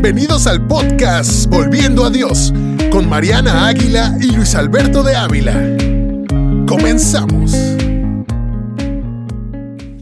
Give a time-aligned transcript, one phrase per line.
[0.00, 2.52] Bienvenidos al podcast Volviendo a Dios
[2.92, 5.54] con Mariana Águila y Luis Alberto de Ávila.
[6.68, 7.50] Comenzamos.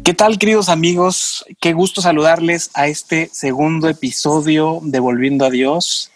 [0.04, 1.46] ¿Qué tal, queridos amigos?
[1.62, 6.10] Qué gusto saludarles a este segundo episodio de Volviendo a Dios.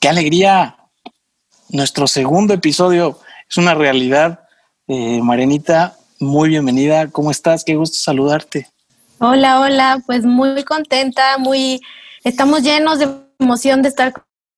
[0.00, 0.78] Qué alegría.
[1.68, 4.40] Nuestro segundo episodio es una realidad.
[4.88, 7.08] Eh, Marianita, muy bienvenida.
[7.08, 7.62] ¿Cómo estás?
[7.62, 8.70] Qué gusto saludarte.
[9.18, 10.02] Hola, hola.
[10.06, 11.82] Pues muy contenta, muy
[12.26, 13.08] Estamos llenos de
[13.38, 14.12] emoción de estar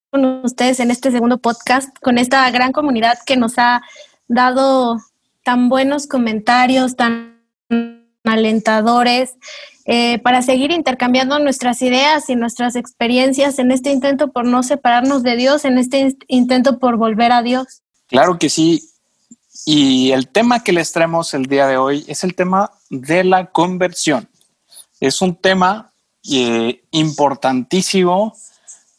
[0.08, 3.82] con ustedes en este segundo podcast, con esta gran comunidad que nos ha
[4.26, 4.96] dado
[5.44, 7.42] tan buenos comentarios, tan
[8.24, 9.34] alentadores,
[9.84, 15.22] eh, para seguir intercambiando nuestras ideas y nuestras experiencias en este intento por no separarnos
[15.22, 17.82] de Dios, en este intento por volver a Dios.
[18.06, 18.88] Claro que sí.
[19.66, 23.50] Y el tema que les traemos el día de hoy es el tema de la
[23.50, 24.26] conversión.
[25.00, 25.87] Es un tema
[26.30, 28.36] eh, importantísimo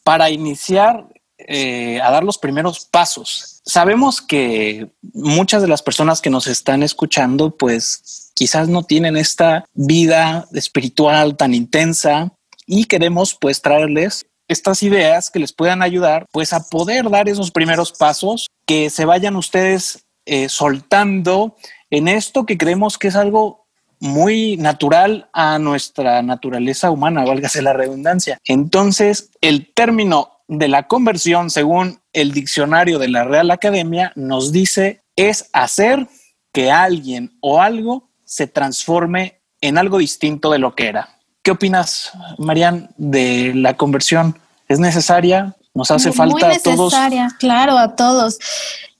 [0.04, 1.06] para iniciar
[1.38, 3.60] eh, a dar los primeros pasos.
[3.64, 9.64] Sabemos que muchas de las personas que nos están escuchando, pues quizás no tienen esta
[9.74, 12.32] vida espiritual tan intensa
[12.66, 17.50] y queremos pues traerles estas ideas que les puedan ayudar pues a poder dar esos
[17.50, 21.56] primeros pasos, que se vayan ustedes eh, soltando
[21.90, 23.59] en esto que creemos que es algo
[24.00, 28.38] muy natural a nuestra naturaleza humana, válgase la redundancia.
[28.46, 35.02] Entonces, el término de la conversión, según el diccionario de la Real Academia, nos dice
[35.16, 36.08] es hacer
[36.52, 41.18] que alguien o algo se transforme en algo distinto de lo que era.
[41.42, 44.38] ¿Qué opinas, Marian, de la conversión?
[44.68, 45.56] ¿Es necesaria?
[45.74, 46.94] ¿Nos hace falta a todos?
[47.38, 48.38] Claro, a todos.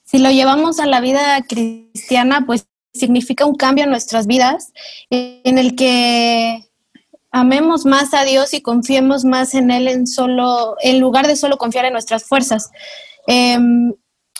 [0.04, 4.72] Si lo llevamos a la vida cristiana, pues significa un cambio en nuestras vidas
[5.10, 6.70] en el que
[7.30, 11.58] amemos más a Dios y confiemos más en Él en solo, en lugar de solo
[11.58, 12.70] confiar en nuestras fuerzas.
[13.26, 13.94] Em,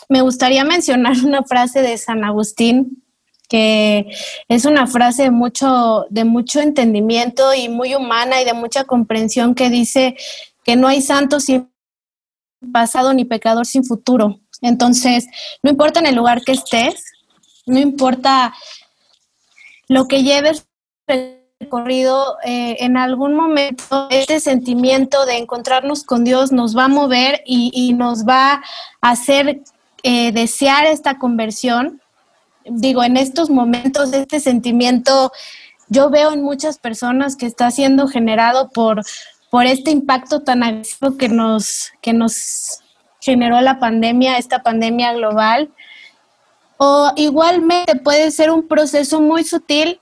[0.09, 3.01] me gustaría mencionar una frase de San Agustín
[3.47, 4.07] que
[4.47, 9.55] es una frase de mucho, de mucho entendimiento y muy humana y de mucha comprensión
[9.55, 10.15] que dice
[10.63, 11.69] que no hay santo sin
[12.71, 14.39] pasado ni pecador sin futuro.
[14.61, 15.27] Entonces,
[15.63, 17.10] no importa en el lugar que estés,
[17.65, 18.53] no importa
[19.87, 20.65] lo que lleves
[21.61, 27.41] recorrido, eh, en algún momento este sentimiento de encontrarnos con Dios nos va a mover
[27.45, 28.61] y, nos va
[29.01, 29.61] a hacer
[30.03, 32.01] eh, desear esta conversión.
[32.65, 35.31] Digo, en estos momentos, este sentimiento
[35.87, 39.01] yo veo en muchas personas que está siendo generado por,
[39.49, 42.79] por este impacto tan agresivo que nos, que nos
[43.19, 45.69] generó la pandemia, esta pandemia global.
[46.83, 49.99] O igualmente puede ser un proceso muy sutil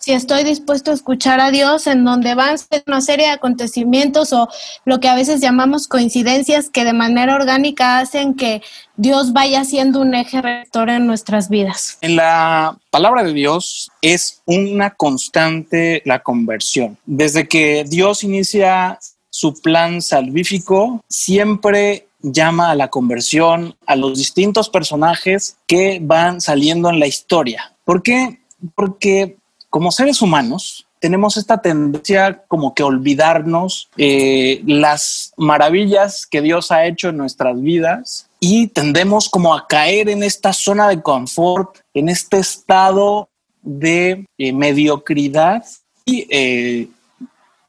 [0.00, 2.56] si estoy dispuesto a escuchar a Dios, en donde van
[2.88, 4.48] una serie de acontecimientos o
[4.84, 8.60] lo que a veces llamamos coincidencias que de manera orgánica hacen que
[8.96, 11.96] Dios vaya siendo un eje rector en nuestras vidas.
[12.00, 16.98] En la palabra de Dios es una constante la conversión.
[17.06, 18.98] Desde que Dios inicia
[19.30, 26.88] su plan salvífico, siempre llama a la conversión a los distintos personajes que van saliendo
[26.88, 27.72] en la historia.
[27.84, 28.38] ¿Por qué?
[28.74, 29.36] Porque
[29.70, 36.86] como seres humanos tenemos esta tendencia como que olvidarnos eh, las maravillas que Dios ha
[36.86, 42.08] hecho en nuestras vidas y tendemos como a caer en esta zona de confort, en
[42.08, 43.28] este estado
[43.62, 45.64] de eh, mediocridad
[46.04, 46.88] y eh,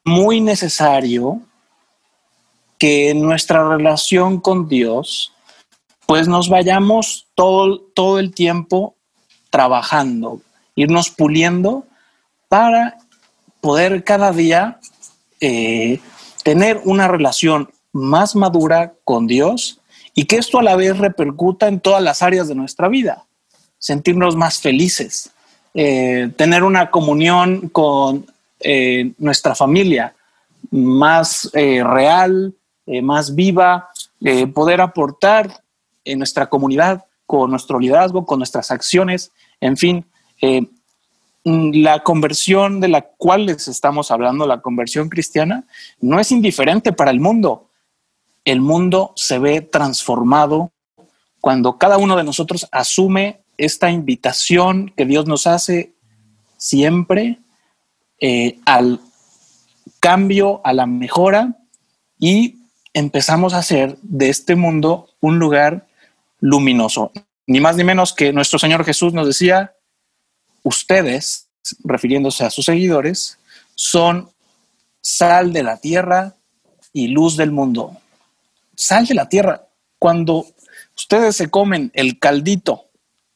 [0.05, 1.41] muy necesario
[2.83, 5.31] que nuestra relación con Dios,
[6.05, 8.97] pues nos vayamos todo, todo el tiempo
[9.49, 10.41] trabajando,
[10.75, 11.85] irnos puliendo
[12.49, 12.97] para
[13.61, 14.81] poder cada día
[15.39, 16.01] eh,
[16.43, 19.79] tener una relación más madura con Dios
[20.13, 23.23] y que esto a la vez repercuta en todas las áreas de nuestra vida,
[23.79, 25.31] sentirnos más felices,
[25.73, 28.25] eh, tener una comunión con
[28.59, 30.13] eh, nuestra familia
[30.69, 32.53] más real,
[32.85, 33.89] eh, más viva,
[34.19, 35.63] eh, poder aportar
[36.03, 39.31] en nuestra comunidad con nuestro liderazgo, con nuestras acciones,
[39.61, 40.05] en fin.
[40.41, 40.67] Eh,
[41.45, 45.65] la conversión de la cual les estamos hablando, la conversión cristiana,
[46.01, 47.69] no es indiferente para el mundo.
[48.43, 50.71] El mundo se ve transformado
[51.39, 55.93] cuando cada uno de nosotros asume esta invitación que Dios nos hace
[56.57, 57.39] siempre
[58.65, 59.01] al
[59.99, 61.57] cambio, a la mejora
[62.19, 62.62] y
[62.93, 65.87] empezamos a hacer de este mundo un lugar
[66.39, 67.11] luminoso.
[67.47, 69.73] Ni más ni menos que nuestro Señor Jesús nos decía,
[70.61, 71.47] ustedes,
[71.83, 73.37] refiriéndose a sus seguidores,
[73.75, 74.29] son
[75.01, 76.35] sal de la tierra
[76.93, 77.97] y luz del mundo.
[78.75, 79.67] Sal de la tierra.
[79.99, 80.45] Cuando
[80.95, 82.85] ustedes se comen el caldito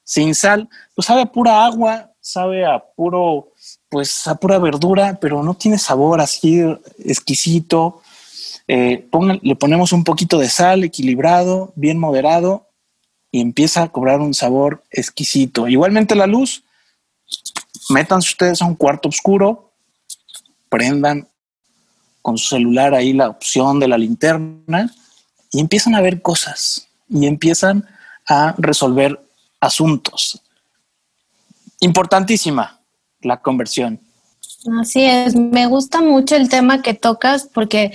[0.04, 3.52] sin sal, pues sabe a pura agua, sabe a puro,
[3.90, 6.62] pues a pura verdura, pero no tiene sabor así
[7.00, 8.02] exquisito.
[8.68, 9.08] Eh,
[9.42, 12.68] le ponemos un poquito de sal equilibrado, bien moderado,
[13.32, 15.68] y empieza a cobrar un sabor exquisito.
[15.68, 16.64] Igualmente la luz,
[17.90, 19.72] métanse ustedes a un cuarto oscuro,
[20.70, 21.28] prendan
[22.22, 24.94] con su celular ahí la opción de la linterna
[25.52, 27.88] y empiezan a ver cosas y empiezan
[28.28, 29.20] a resolver
[29.62, 30.42] asuntos.
[31.80, 32.82] Importantísima
[33.22, 34.00] la conversión.
[34.82, 37.94] Así es, me gusta mucho el tema que tocas porque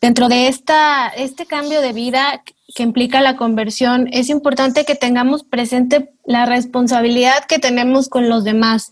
[0.00, 2.42] dentro de esta, este cambio de vida
[2.74, 8.44] que implica la conversión, es importante que tengamos presente la responsabilidad que tenemos con los
[8.44, 8.90] demás.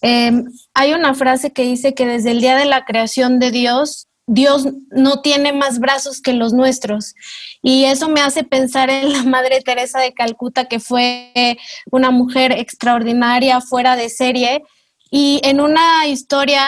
[0.00, 4.08] Em, hay una frase que dice que desde el día de la creación de Dios,
[4.26, 7.14] Dios no tiene más brazos que los nuestros.
[7.62, 11.58] Y eso me hace pensar en la Madre Teresa de Calcuta, que fue
[11.90, 14.62] una mujer extraordinaria, fuera de serie.
[15.10, 16.62] Y en una historia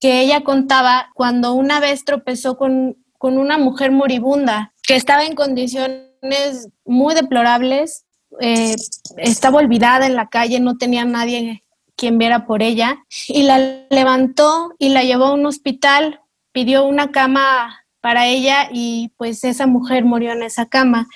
[0.00, 5.34] que ella contaba, cuando una vez tropezó con, con una mujer moribunda que estaba en
[5.34, 8.06] condiciones muy deplorables,
[8.40, 8.74] eh,
[9.18, 11.62] estaba olvidada en la calle, no tenía nadie
[11.96, 16.22] quien viera por ella, y la levantó y la llevó a un hospital,
[16.52, 21.06] pidió una cama para ella y pues esa mujer murió en esa cama.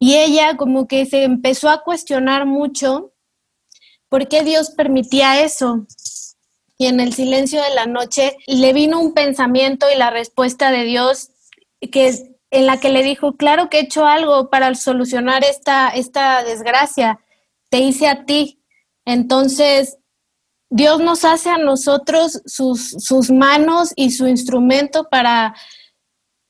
[0.00, 3.12] Y ella como que se empezó a cuestionar mucho
[4.08, 5.86] por qué Dios permitía eso.
[6.76, 10.82] Y en el silencio de la noche le vino un pensamiento y la respuesta de
[10.82, 11.31] Dios
[11.90, 16.44] que en la que le dijo, claro que he hecho algo para solucionar esta, esta
[16.44, 17.18] desgracia,
[17.70, 18.62] te hice a ti.
[19.06, 19.96] Entonces,
[20.68, 25.54] Dios nos hace a nosotros sus, sus manos y su instrumento para,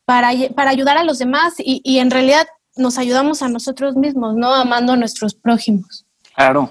[0.04, 2.46] para, para ayudar a los demás y, y, en realidad
[2.76, 4.52] nos ayudamos a nosotros mismos, ¿no?
[4.52, 6.04] Amando a nuestros prójimos.
[6.34, 6.70] Claro,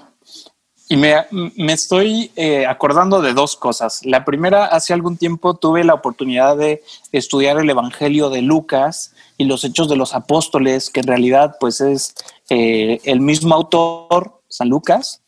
[0.92, 4.04] y me, me estoy eh, acordando de dos cosas.
[4.04, 9.46] La primera, hace algún tiempo tuve la oportunidad de estudiar el Evangelio de Lucas y
[9.46, 12.14] los Hechos de los Apóstoles, que en realidad pues es
[12.50, 15.22] eh, el mismo autor, San Lucas.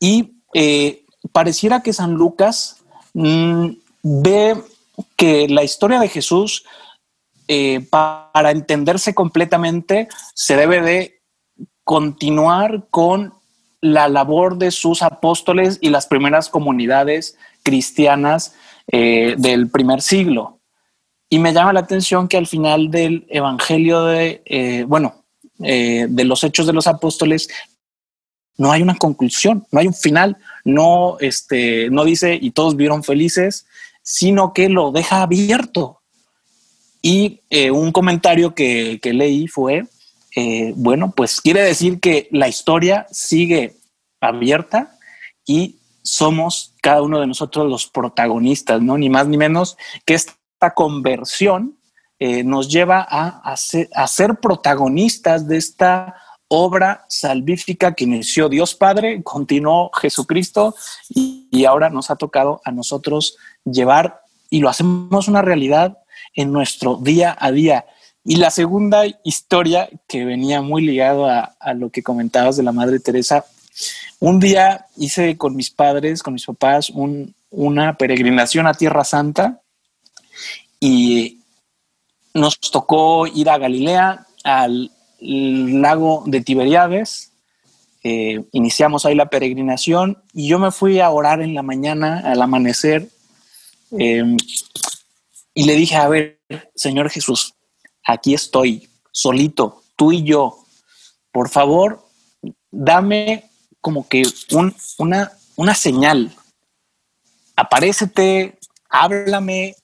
[0.00, 2.78] Y eh, pareciera que San Lucas
[3.12, 3.72] mmm,
[4.02, 4.56] ve
[5.14, 6.64] que la historia de Jesús,
[7.90, 11.20] para entenderse completamente, se debe de
[11.84, 13.39] continuar con
[13.80, 18.54] la labor de sus apóstoles y las primeras comunidades cristianas
[18.92, 20.58] eh, del primer siglo.
[21.28, 25.24] Y me llama la atención que al final del Evangelio de, eh, bueno,
[25.62, 27.48] eh, de los Hechos de los Apóstoles,
[28.56, 33.04] no hay una conclusión, no hay un final, no, este, no dice y todos vieron
[33.04, 33.66] felices,
[34.02, 36.00] sino que lo deja abierto.
[37.02, 37.40] Y
[37.72, 39.86] un comentario que, que leí fue,
[40.36, 43.76] eh, bueno, pues quiere decir que la historia sigue
[44.20, 44.96] abierta
[45.46, 48.96] y somos cada uno de nosotros los protagonistas, ¿no?
[48.96, 51.78] Ni más ni menos que esta conversión
[52.18, 56.14] eh, nos lleva a, ser, protagonistas de esta
[56.48, 60.74] obra salvífica que inició Dios Padre, continuó Jesucristo
[61.08, 65.98] y, y ahora nos ha tocado a nosotros llevar y lo hacemos una realidad
[66.34, 67.86] en nuestro día a día.
[68.24, 73.00] Y la segunda historia que venía muy ligado a, lo que comentabas de la Madre
[73.00, 73.46] Teresa,
[74.18, 76.92] un día hice con mis padres, con mis papás,
[77.50, 79.60] una peregrinación a Tierra Santa
[80.78, 81.40] y
[82.34, 87.32] nos tocó ir a Galilea, al lago de Tiberiades.
[88.02, 92.40] Eh, iniciamos ahí la peregrinación y yo me fui a orar en la mañana, al
[92.40, 93.08] amanecer,
[93.98, 94.36] eh,
[95.54, 96.40] y le dije, a ver,
[96.74, 97.54] Señor Jesús,
[98.04, 100.58] aquí estoy, solito, tú y yo.
[101.32, 102.06] Por favor,
[102.70, 104.22] dame como que
[104.98, 106.34] una, una señal.
[107.56, 109.76] Aparécete, háblame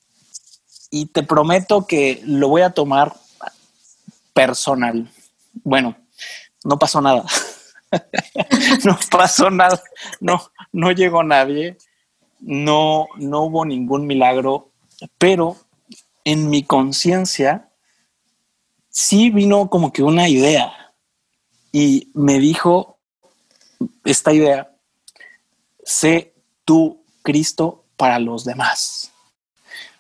[0.91, 3.15] y te prometo que lo voy a tomar
[4.33, 5.11] personal.
[5.65, 5.97] Bueno,
[6.65, 7.25] no pasó nada.
[8.85, 9.83] no pasó nada.
[10.21, 11.77] No, no llegó nadie.
[12.41, 14.71] No, no hubo ningún milagro,
[15.19, 15.57] pero
[16.25, 17.71] en mi conciencia
[18.97, 20.73] sí vino como que una idea
[21.71, 22.99] y me dijo
[24.07, 24.75] esta idea,
[25.85, 26.33] sé
[26.65, 29.13] tú Cristo para los demás.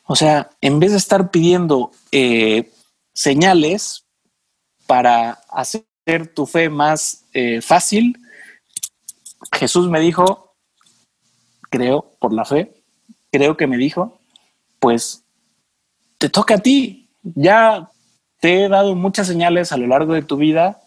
[0.07, 2.73] O sea, en vez de estar pidiendo eh,
[3.13, 4.07] señales
[4.87, 5.85] para hacer
[6.35, 8.19] tu fe más eh, fácil,
[9.53, 10.55] Jesús me dijo,
[11.69, 12.83] creo por la fe,
[13.31, 14.23] creo que me dijo,
[14.81, 15.23] pues
[16.17, 17.91] te toca a ti, ya
[18.41, 20.81] te he dado muchas señales a lo largo de tu vida,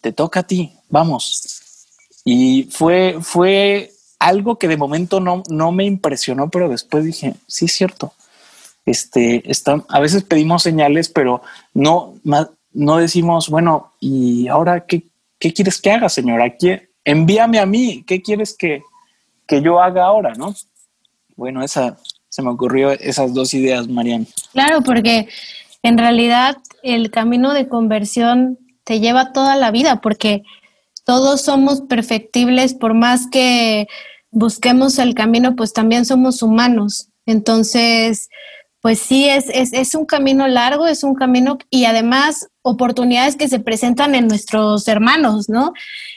[0.00, 1.76] te toca a ti, vamos.
[2.24, 7.66] Y fue, fue algo que de momento no, no me impresionó, pero después dije, sí
[7.66, 8.12] es cierto.
[8.86, 9.42] Este,
[9.88, 11.42] a veces pedimos señales, pero
[11.74, 12.14] no,
[12.72, 15.04] no decimos, bueno, ¿y ahora qué,
[15.38, 16.54] qué quieres que haga, señora?
[17.04, 18.82] Envíame a mí, ¿qué quieres que,
[19.46, 20.54] que yo haga ahora, no?
[21.36, 21.98] Bueno, esa
[22.30, 24.24] se me ocurrió esas dos ideas, Mariana.
[24.52, 25.28] Claro, porque
[25.82, 30.42] en realidad el camino de conversión te lleva toda la vida, porque
[31.04, 33.86] todos somos perfectibles, por más que
[34.30, 37.08] busquemos el camino, pues también somos humanos.
[37.26, 38.28] Entonces,
[38.80, 43.48] pues sí, es, es, es, un camino largo, es un camino y además oportunidades que
[43.48, 45.72] se presentan en nuestros hermanos, ¿no?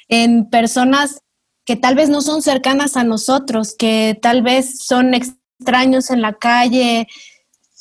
[0.08, 1.20] En personas
[1.66, 6.34] que tal vez no son cercanas a nosotros, que tal vez son extraños en la
[6.34, 7.08] calle,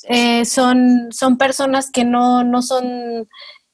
[0.08, 3.26] eh, son, son personas que no, no son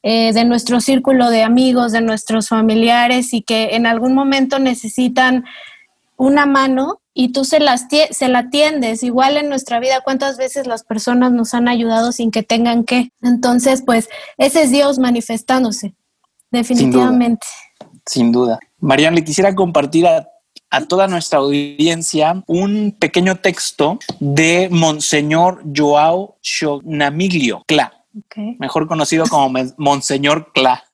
[0.03, 5.45] eh, de nuestro círculo de amigos, de nuestros familiares y que en algún momento necesitan
[6.17, 9.03] una mano y tú se, las se la tiendes.
[9.03, 13.11] Igual en nuestra vida, ¿cuántas veces las personas nos han ayudado sin que tengan que?
[13.23, 15.95] Entonces, pues ese es Dios manifestándose,
[16.51, 17.47] definitivamente.
[18.07, 18.59] Sin duda.
[18.79, 20.29] Marian, le quisiera compartir a,
[20.89, 28.05] toda nuestra audiencia un pequeño texto de Monseñor Joao Shonamiglio Cla,
[28.59, 30.85] mejor conocido como Monseñor Cla.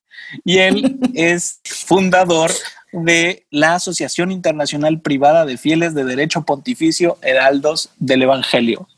[0.44, 2.50] Y él es fundador
[2.92, 8.88] de la Asociación Internacional Privada de Fieles de Derecho Pontificio Heraldos del Evangelio,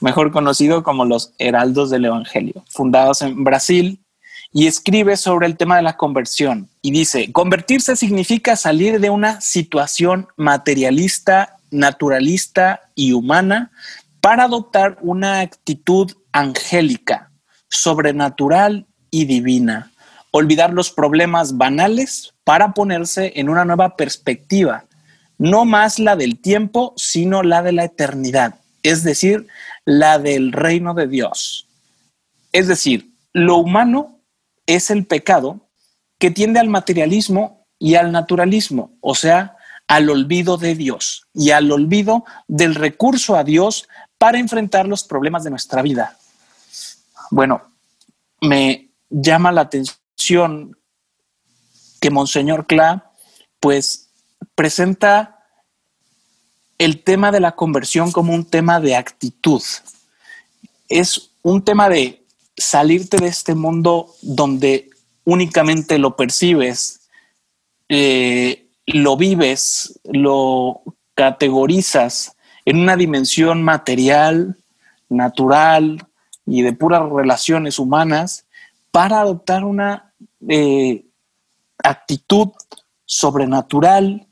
[0.00, 4.00] mejor conocido como los Heraldos del Evangelio, fundados en Brasil,
[4.56, 6.70] y escribe sobre el tema de la conversión.
[6.80, 13.70] Y dice, convertirse significa salir de una situación materialista, naturalista y humana
[14.22, 17.30] para adoptar una actitud angélica,
[17.68, 19.92] sobrenatural y divina
[20.30, 24.84] olvidar los problemas banales para ponerse en una nueva perspectiva,
[25.38, 29.46] no más la del tiempo, sino la de la eternidad, es decir,
[29.84, 31.68] la del reino de Dios.
[32.52, 34.15] Es decir, lo humano
[34.66, 35.68] es el pecado
[36.18, 39.56] que tiende al materialismo y al naturalismo, o sea,
[39.86, 45.44] al olvido de Dios y al olvido del recurso a Dios para enfrentar los problemas
[45.44, 46.16] de nuestra vida.
[47.30, 47.62] Bueno,
[48.40, 50.76] me llama la atención
[52.00, 53.10] que Monseñor Cla
[53.60, 54.10] pues
[54.54, 55.44] presenta
[56.78, 59.62] el tema de la conversión como un tema de actitud.
[60.88, 62.25] Es un tema de
[62.56, 64.90] salirte de este mundo donde
[65.24, 67.08] únicamente lo percibes,
[67.88, 70.82] eh, lo vives, lo
[71.14, 74.56] categorizas en una dimensión material,
[75.08, 76.06] natural
[76.44, 78.46] y de puras relaciones humanas
[78.90, 80.12] para adoptar una
[80.48, 81.04] eh,
[81.82, 82.48] actitud
[83.04, 84.26] sobrenatural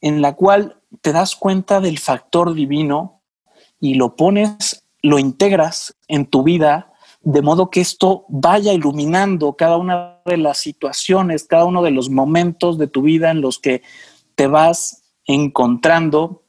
[0.00, 3.20] en la cual te das cuenta del factor divino
[3.80, 6.92] y lo pones, lo integras en tu vida
[7.26, 12.08] de modo que esto vaya iluminando cada una de las situaciones, cada uno de los
[12.08, 13.82] momentos de tu vida en los que
[14.36, 16.44] te vas encontrando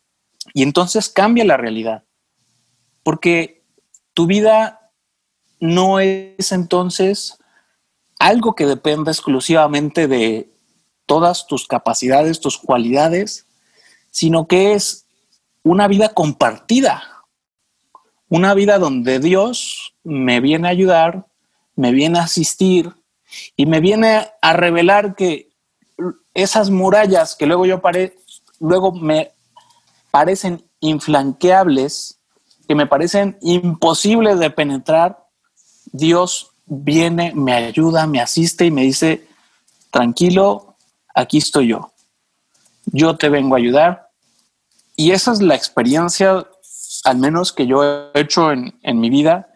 [0.54, 2.04] y entonces cambia la realidad.
[3.02, 3.66] Porque
[4.14, 4.92] tu vida
[5.60, 7.40] no es entonces
[8.20, 10.54] algo que dependa exclusivamente de
[11.08, 13.48] todas tus capacidades, tus cualidades,
[14.12, 15.08] sino que es
[15.64, 17.17] una vida compartida,
[18.30, 21.26] una vida donde Dios me viene a ayudar,
[21.76, 22.94] me viene a asistir
[23.56, 25.50] y me viene a revelar que
[26.34, 28.16] esas murallas que luego yo paré,
[28.60, 29.32] luego me
[30.12, 32.20] parecen inflanqueables,
[32.68, 35.26] que me parecen imposibles de penetrar,
[35.92, 39.28] Dios viene, me ayuda, me asiste y me dice,
[39.90, 40.76] tranquilo,
[41.16, 41.92] aquí estoy yo.
[42.86, 44.10] Yo te vengo a ayudar.
[44.96, 46.46] Y esa es la experiencia,
[47.08, 49.48] al menos que yo he hecho en, en mi vida.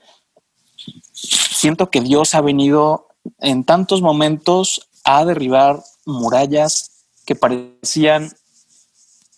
[1.12, 8.32] Siento que Dios ha venido en tantos momentos a derribar murallas que parecían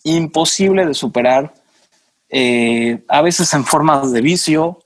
[0.04, 1.54] imposible de superar,
[2.28, 4.78] eh, a veces en formas de vicio,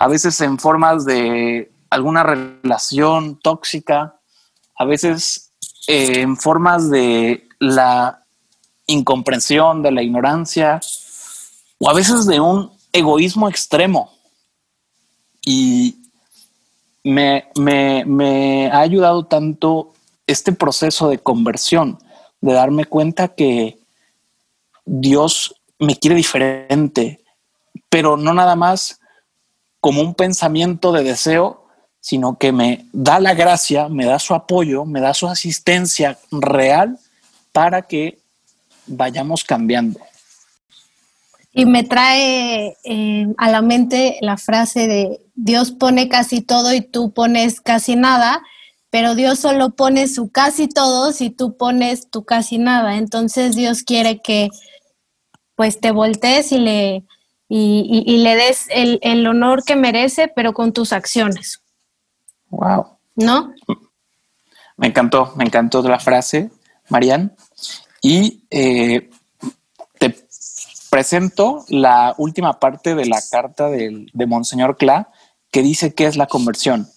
[0.00, 4.18] a veces en formas de alguna relación tóxica,
[4.76, 5.52] a veces
[5.86, 8.24] eh, en formas de la
[8.86, 10.80] incomprensión, de la ignorancia,
[11.80, 14.12] o a veces de un egoísmo extremo.
[15.44, 15.96] Y
[17.02, 19.94] me, me, ha ayudado tanto
[20.26, 21.98] este proceso de conversión,
[22.40, 23.78] de darme cuenta que
[24.84, 27.20] Dios me quiere diferente,
[27.88, 29.00] pero no nada más
[29.80, 31.66] como un pensamiento de deseo,
[32.02, 36.98] sino que me da la gracia, me da su apoyo, me da su asistencia real
[37.52, 38.18] para que
[38.86, 40.00] vayamos cambiando.
[41.52, 46.80] Y me trae eh, a la mente la frase de Dios pone casi todo y
[46.80, 48.42] tú pones casi nada,
[48.90, 52.96] pero Dios solo pone su casi todo si tú pones tu casi nada.
[52.96, 54.48] Entonces Dios quiere que
[55.56, 57.04] pues te voltees y le,
[57.48, 61.60] y, le des el, el honor que merece, pero con tus acciones.
[62.48, 62.96] Wow.
[63.16, 63.52] ¿No?
[64.76, 66.50] Me encantó, me encantó la frase,
[66.88, 67.36] Marian.
[68.00, 69.10] Y eh,
[70.90, 75.10] presento la última parte de la carta de, Monseñor Cla,
[75.50, 76.88] que dice que es la conversión.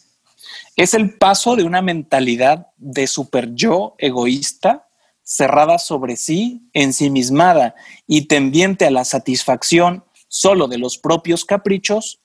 [0.75, 4.87] Es el paso de una mentalidad de super yo egoísta,
[5.21, 7.75] cerrada sobre sí, ensimismada
[8.07, 12.19] y tendiente a la satisfacción solo de los propios caprichos,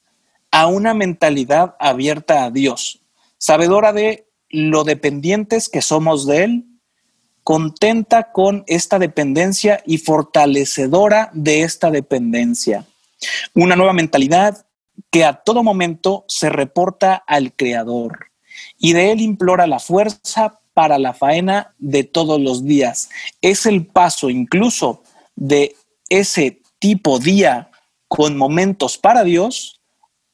[0.50, 3.02] a una mentalidad abierta a Dios,
[3.37, 6.64] sabedora de lo dependientes que somos de Él,
[7.49, 12.85] contenta con esta dependencia y fortalecedora de esta dependencia.
[13.55, 14.67] Una nueva mentalidad
[15.09, 18.26] que a todo momento se reporta al Creador
[18.76, 23.09] y de Él implora la fuerza para la faena de todos los días.
[23.40, 25.02] Es el paso incluso
[25.35, 25.75] de
[26.11, 27.71] ese tipo día
[28.09, 29.81] con momentos para Dios,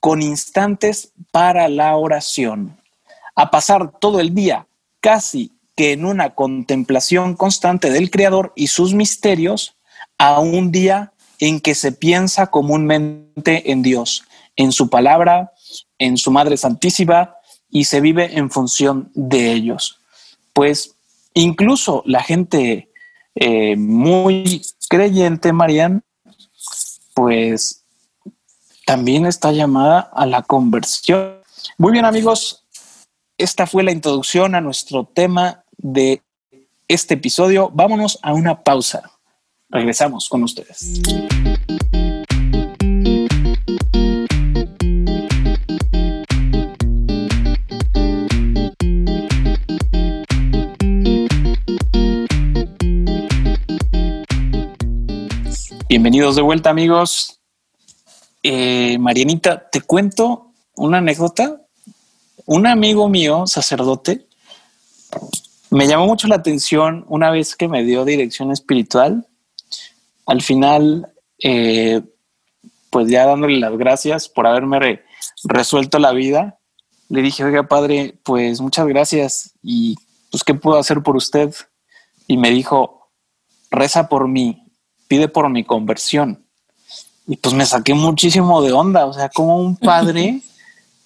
[0.00, 2.76] con instantes para la oración
[3.37, 4.66] a pasar todo el día
[4.99, 9.76] casi que en una contemplación constante del Creador y sus misterios,
[10.19, 14.25] a un día en que se piensa comúnmente en Dios,
[14.57, 15.52] en su palabra,
[15.99, 17.35] en su Madre Santísima,
[17.71, 19.99] y se vive en función de ellos.
[20.52, 20.95] Pues
[21.35, 22.88] incluso la gente
[23.35, 26.04] eh, muy creyente, Marian,
[27.14, 27.85] pues
[28.87, 31.41] también está llamada a la conversión.
[31.78, 32.65] Muy bien amigos,
[33.39, 36.23] esta fue la introducción a nuestro tema de
[36.88, 37.70] este episodio.
[37.73, 39.12] Vámonos a una pausa.
[39.68, 41.02] Regresamos con ustedes.
[55.88, 57.40] Bienvenidos de vuelta amigos.
[58.42, 61.60] Eh, Marianita, te cuento una anécdota
[62.47, 64.26] un amigo mío, sacerdote,
[65.75, 69.26] me llamó mucho la atención una vez que me dio dirección espiritual.
[70.25, 72.00] Al final, eh,
[72.91, 75.02] pues ya dándole las gracias por haberme
[75.43, 76.60] resuelto la vida,
[77.08, 79.97] le dije, oiga, padre, pues muchas gracias y
[80.30, 81.52] pues, ¿qué puedo hacer por usted?
[82.28, 83.10] Y me dijo,
[83.69, 84.69] reza por mí,
[85.08, 86.47] pide por mi conversión.
[87.26, 90.41] Y pues me saqué muchísimo de onda, o sea, como un padre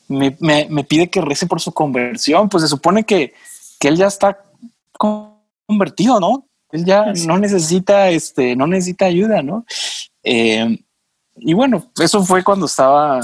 [0.08, 3.32] me, me, pide que rece por su conversión, pues se supone que,
[3.78, 4.42] que él ya está
[4.92, 6.46] convertido, ¿no?
[6.70, 9.64] Él ya no necesita, este, no necesita ayuda, ¿no?
[10.22, 10.78] Eh,
[11.36, 13.20] y bueno, eso fue cuando estaba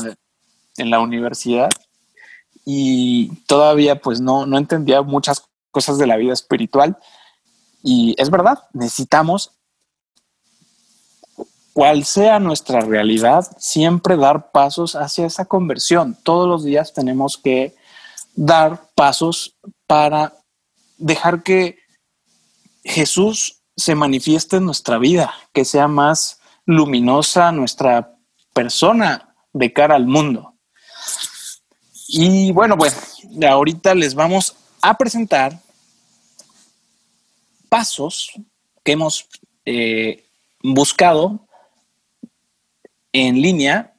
[0.77, 1.71] en la universidad
[2.65, 6.97] y todavía pues no, no entendía muchas cosas de la vida espiritual.
[7.83, 9.53] Y es verdad, necesitamos
[11.75, 16.17] cual sea nuestra realidad, siempre dar pasos hacia esa conversión.
[16.23, 17.75] Todos los días tenemos que
[18.37, 20.33] dar pasos para
[21.05, 21.79] dejar que
[22.83, 28.17] Jesús se manifieste en nuestra vida, que sea más luminosa nuestra
[28.55, 30.55] persona de cara al mundo.
[32.09, 35.61] Y bueno, pues ahorita les vamos a presentar
[37.69, 38.33] pasos
[38.83, 39.29] que hemos
[39.67, 40.25] eh,
[40.63, 41.47] buscado
[43.13, 43.95] en línea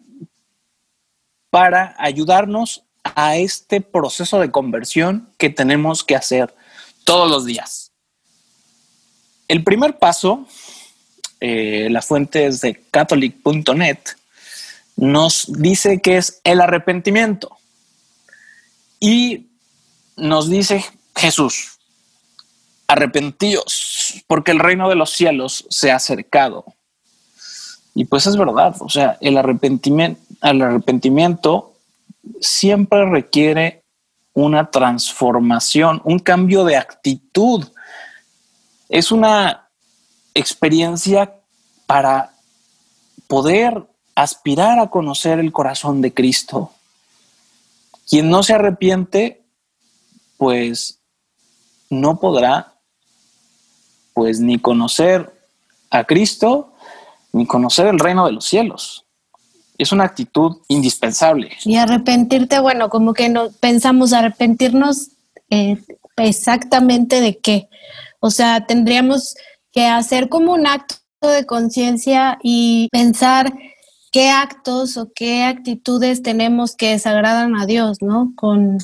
[1.51, 6.55] para ayudarnos a este proceso de conversión que tenemos que hacer
[7.05, 7.93] todos los días.
[9.47, 10.45] El primer paso,
[11.39, 13.99] eh, la fuente es de catholic.net,
[14.97, 17.55] nos dice que es el arrepentimiento.
[18.99, 19.47] Y
[20.17, 20.83] nos dice
[21.15, 21.77] Jesús,
[22.87, 26.65] arrepentíos, porque el reino de los cielos se ha acercado.
[27.93, 31.73] Y pues es verdad, o sea, el arrepentimiento, el arrepentimiento
[32.41, 33.84] siempre requiere
[34.35, 37.65] una transformación, un cambio de actitud.
[38.89, 39.69] Es una
[40.35, 41.33] experiencia
[41.87, 42.33] para
[43.27, 46.71] poder aspirar a conocer el corazón de Cristo.
[48.07, 49.43] Quien no se arrepiente,
[50.37, 50.99] pues
[51.89, 52.73] no podrá
[54.13, 55.33] pues ni conocer
[55.89, 56.73] a Cristo
[57.31, 59.04] ni conocer el reino de los cielos.
[59.77, 61.51] Es una actitud indispensable.
[61.63, 65.09] Y arrepentirte, bueno, como que no pensamos arrepentirnos
[65.49, 65.77] eh,
[66.17, 67.69] exactamente de qué.
[68.19, 69.35] O sea, tendríamos
[69.71, 73.53] que hacer como un acto de conciencia y pensar
[74.11, 78.31] qué actos o qué actitudes tenemos que desagradan a Dios, ¿no?
[78.35, 78.77] Con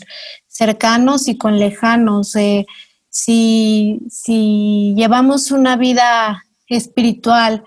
[0.48, 2.36] cercanos y con lejanos.
[2.36, 2.66] Eh,
[3.10, 7.64] si, si llevamos una vida espiritual,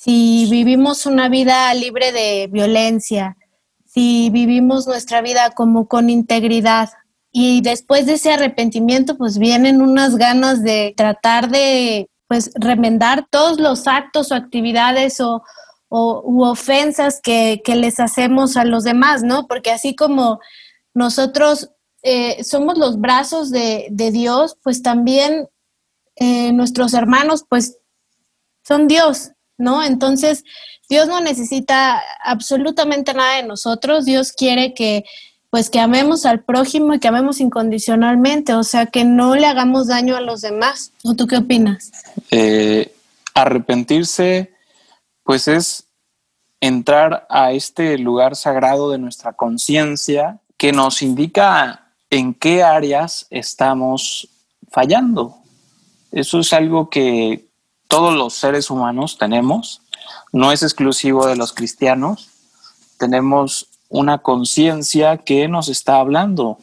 [0.00, 3.36] si vivimos una vida libre de violencia,
[3.84, 6.90] si vivimos nuestra vida como con integridad
[7.32, 13.58] y después de ese arrepentimiento pues vienen unas ganas de tratar de pues remendar todos
[13.58, 15.42] los actos o actividades o,
[15.90, 19.48] u ofensas que, les hacemos a los demás, ¿no?
[19.48, 20.38] Porque así como
[20.94, 21.72] nosotros
[22.04, 25.48] eh, somos los brazos de, Dios, pues también
[26.14, 27.78] eh, nuestros hermanos pues
[28.62, 29.82] son Dios, ¿no?
[29.82, 30.44] Entonces,
[30.88, 35.04] Dios no necesita absolutamente nada de nosotros, Dios quiere que
[35.50, 39.86] pues que amemos al prójimo y que amemos incondicionalmente, o sea, que no le hagamos
[39.86, 40.92] daño a los demás.
[41.02, 41.90] ¿O tú qué opinas?
[42.30, 42.92] Eh,
[43.32, 44.52] arrepentirse,
[45.22, 45.84] pues es
[46.60, 54.28] entrar a este lugar sagrado de nuestra conciencia que nos indica en qué áreas estamos
[54.70, 55.36] fallando.
[56.10, 57.47] Eso es algo que
[57.88, 59.82] todos los seres humanos tenemos,
[60.32, 62.28] no es exclusivo de los cristianos.
[62.98, 66.58] Tenemos una conciencia que nos está hablando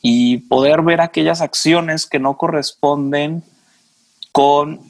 [0.00, 3.42] y poder ver aquellas acciones que no corresponden
[4.30, 4.80] con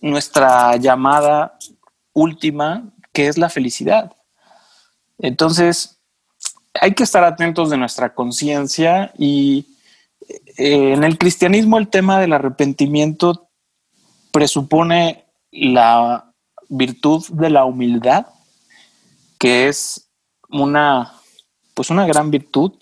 [0.00, 1.58] nuestra llamada
[2.14, 4.12] última, que es la felicidad.
[5.18, 5.98] Entonces,
[6.80, 9.66] hay que estar atentos de nuestra conciencia y
[10.56, 13.45] eh, en el cristianismo el tema del arrepentimiento
[14.36, 16.30] presupone la
[16.68, 18.26] virtud de la humildad
[19.38, 20.10] que es
[20.50, 21.14] una,
[21.72, 22.72] pues una gran virtud,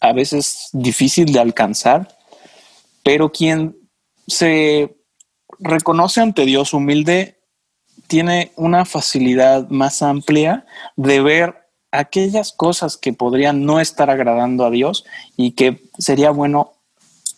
[0.00, 2.08] a veces difícil de alcanzar,
[3.04, 3.76] pero quien
[4.26, 4.96] se
[5.60, 7.40] reconoce ante Dios humilde
[8.08, 10.66] tiene una facilidad más amplia
[10.96, 15.04] de ver aquellas cosas que podrían no estar agradando a Dios
[15.36, 16.72] y que sería bueno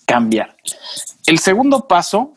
[0.06, 0.56] cambiar.
[1.26, 2.32] El segundo paso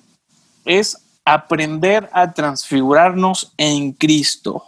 [0.69, 4.65] es aprender a transfigurarnos en Cristo.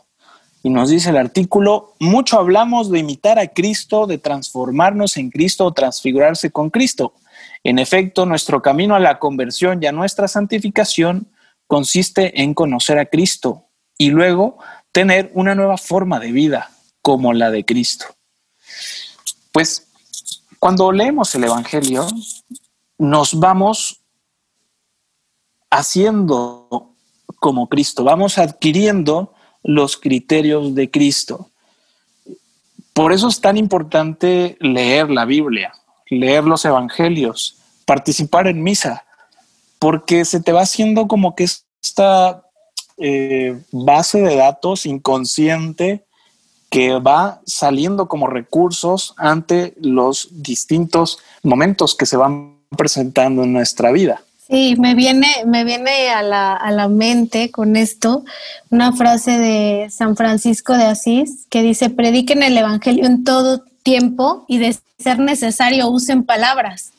[0.63, 5.65] Y nos dice el artículo, mucho hablamos de imitar a Cristo, de transformarnos en Cristo
[5.65, 7.13] o transfigurarse con Cristo.
[7.63, 11.27] En efecto, nuestro camino a la conversión y a nuestra santificación
[11.67, 14.57] consiste en conocer a Cristo y luego
[14.91, 16.71] tener una nueva forma de vida
[17.03, 18.05] como la de Cristo.
[19.51, 19.87] Pues
[20.57, 22.07] cuando leemos el Evangelio,
[22.97, 24.00] nos vamos
[25.71, 26.91] haciendo
[27.39, 31.49] como Cristo, vamos adquiriendo los criterios de Cristo.
[32.93, 35.73] Por eso es tan importante leer la Biblia,
[36.09, 39.05] leer los evangelios, participar en misa,
[39.79, 41.47] porque se te va haciendo como que
[41.81, 42.43] esta
[42.97, 46.05] eh, base de datos inconsciente
[46.69, 53.91] que va saliendo como recursos ante los distintos momentos que se van presentando en nuestra
[53.91, 54.21] vida.
[54.51, 58.25] Sí, me viene, me viene a la, a la mente con esto
[58.69, 64.43] una frase de San Francisco de Asís que dice, prediquen el Evangelio en todo tiempo
[64.49, 66.91] y de ser necesario usen palabras,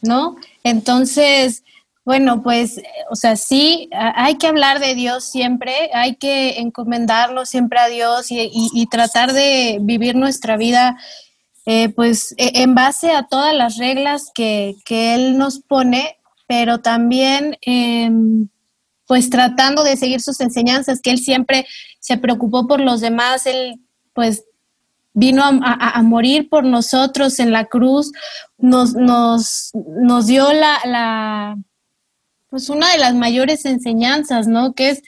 [0.00, 0.36] ¿no?
[0.62, 1.64] Entonces,
[2.04, 7.80] bueno, pues, o sea, sí, hay que hablar de Dios siempre, hay que encomendarlo siempre
[7.80, 10.96] a Dios y, tratar de vivir nuestra vida,
[11.66, 16.16] eh, pues, e, en base a todas las reglas que, que Él nos pone
[16.54, 18.46] pero también em,
[19.06, 21.66] pues tratando de seguir sus enseñanzas, que él siempre
[21.98, 23.80] se preocupó por los demás, él
[24.12, 24.44] pues
[25.14, 28.12] vino a, morir por nosotros en la cruz,
[28.58, 31.56] nos, nos, nos dio la,
[32.50, 34.74] pues una de las mayores enseñanzas, ¿no?
[34.74, 35.02] Que es,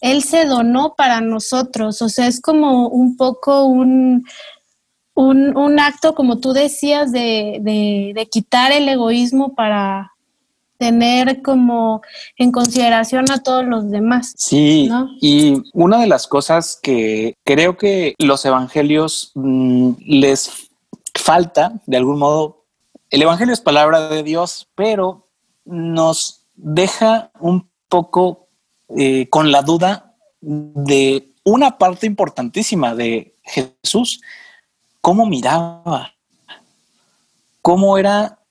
[0.00, 4.24] él se donó para nosotros, o sea, es como un poco un,
[5.12, 10.11] un, acto, como tú decías, de, de quitar el egoísmo para,
[10.82, 12.02] tener como
[12.36, 14.34] en consideración a todos los demás.
[14.36, 14.90] Sí,
[15.20, 20.50] y una de las cosas que creo que los evangelios mm, les
[21.14, 22.64] falta, de algún modo,
[23.10, 25.28] el evangelio es palabra de Dios, pero
[25.64, 28.48] nos deja un poco
[28.96, 34.20] eh, con la duda de una parte importantísima de Jesús,
[35.00, 36.12] cómo miraba,
[37.60, 38.41] cómo era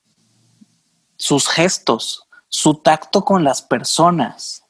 [1.21, 4.63] sus gestos, su tacto con las personas.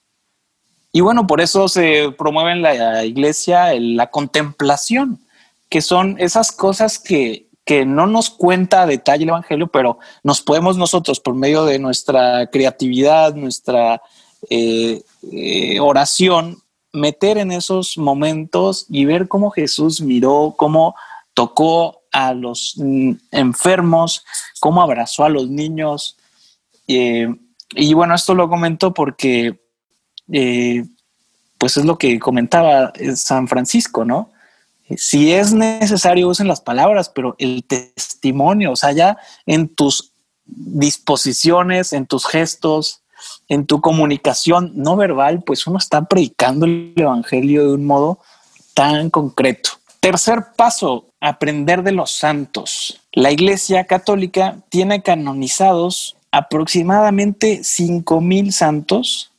[0.92, 5.22] Y bueno, por eso se promueve en la iglesia la contemplación,
[5.70, 10.42] que son esas cosas que, que no nos cuenta a detalle el Evangelio, pero nos
[10.42, 14.02] podemos nosotros, por medio de nuestra creatividad, nuestra
[14.50, 16.62] eh, eh, oración,
[16.92, 20.96] meter en esos momentos y ver cómo Jesús miró, cómo
[21.34, 24.26] tocó a los mm, enfermos,
[24.60, 26.18] cómo abrazó a los niños.
[26.88, 27.28] Eh,
[27.76, 29.60] y bueno, esto lo comento porque,
[30.28, 34.32] pues es lo que comentaba San Francisco, ¿no?
[34.98, 40.12] Si es necesario, usen las palabras, pero el testimonio, o sea, ya en tus
[40.46, 43.02] disposiciones, en tus gestos,
[43.48, 48.20] en tu comunicación no verbal, pues uno está predicando el Evangelio de un modo
[48.74, 49.72] tan concreto.
[50.00, 53.00] Tercer paso, aprender de los santos.
[53.12, 59.32] La Iglesia Católica tiene canonizados aproximadamente 5.000 santos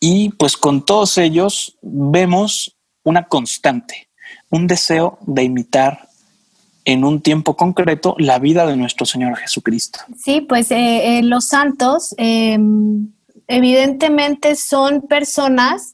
[0.00, 4.08] y pues con todos ellos vemos una constante
[4.50, 6.08] un deseo de imitar
[6.84, 10.00] en un tiempo concreto la vida de nuestro Señor Jesucristo.
[10.16, 13.12] Sí, pues eh, eh, los santos em,
[13.46, 15.92] evidentemente son personas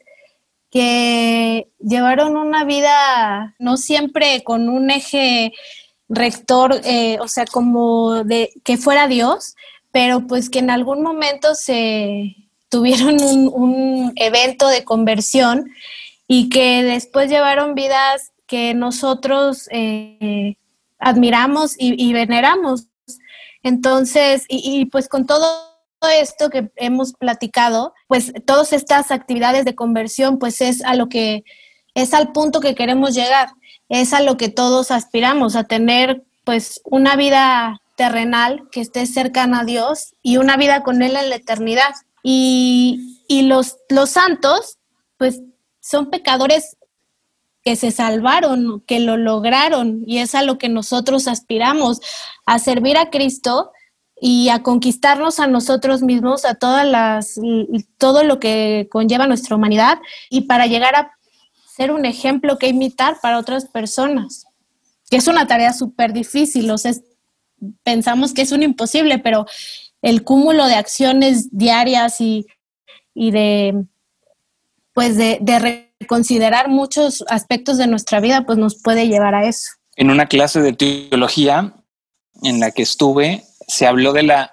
[0.70, 5.52] que llevaron una vida no siempre con un eje
[6.08, 9.56] rector, eh, o sea, como de que fuera Dios,
[9.94, 12.34] pero pues que en algún momento se
[12.68, 15.70] tuvieron un, evento de conversión
[16.26, 20.56] y que después llevaron vidas que nosotros eh,
[20.98, 22.88] admiramos y, veneramos.
[23.62, 25.46] Entonces, y, pues con todo
[26.20, 31.44] esto que hemos platicado, pues todas estas actividades de conversión, pues es a lo que,
[31.94, 33.50] es al punto que queremos llegar,
[33.88, 39.60] es a lo que todos aspiramos, a tener pues una vida terrenal que esté cercana
[39.60, 41.94] a Dios y una vida con Él en la eternidad.
[42.22, 44.78] Y, y los, los santos,
[45.18, 45.40] pues
[45.80, 46.76] son pecadores
[47.62, 52.00] que se salvaron, que lo lograron y es a lo que nosotros aspiramos,
[52.44, 53.72] a servir a Cristo
[54.20, 57.40] y a conquistarnos a nosotros mismos, a todas las,
[57.98, 61.12] todo lo que conlleva nuestra humanidad y para llegar a
[61.74, 64.46] ser un ejemplo que imitar para otras personas,
[65.10, 66.92] que es una tarea súper difícil, o sea,
[67.82, 69.46] pensamos que es un imposible, pero
[70.02, 72.46] el cúmulo de acciones diarias y,
[73.14, 73.84] y de,
[74.92, 79.70] pues de, de considerar muchos aspectos de nuestra vida, pues nos puede llevar a eso.
[79.96, 81.74] En una clase de teología
[82.42, 84.52] en la que estuve, se habló de la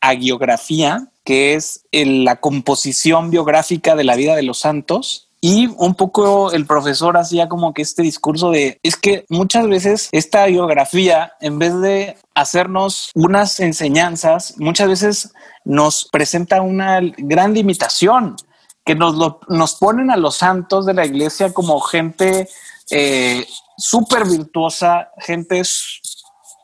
[0.00, 5.29] agiografía, que es la composición biográfica de la vida de los santos.
[5.40, 10.08] Y un poco el profesor hacía como que este discurso de, es que muchas veces
[10.12, 15.32] esta biografía, en vez de hacernos unas enseñanzas, muchas veces
[15.64, 18.36] nos presenta una gran limitación
[18.84, 19.16] que nos,
[19.48, 22.48] nos ponen a los santos de la iglesia como gente
[22.90, 23.46] eh,
[23.78, 25.62] súper virtuosa, gente